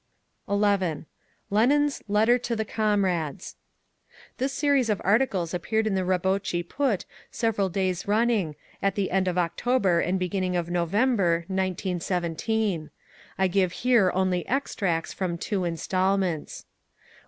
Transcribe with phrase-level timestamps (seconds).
[0.51, 1.05] _11.
[1.51, 3.55] LENIN's "LETTER TO THE COMRADES"
[4.39, 9.37] This series of articles appeared in Rabotchi Put several days running, at the end of
[9.37, 12.89] October and beginning of November, 1917.
[13.37, 16.65] I give here only extracts from two instalments:
[17.05, 17.11] 1.